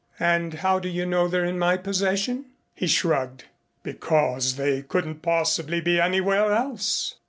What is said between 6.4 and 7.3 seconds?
else."